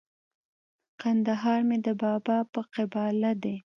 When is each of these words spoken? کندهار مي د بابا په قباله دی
کندهار 1.01 1.59
مي 1.67 1.77
د 1.87 1.89
بابا 2.01 2.37
په 2.53 2.61
قباله 2.73 3.31
دی 3.43 3.55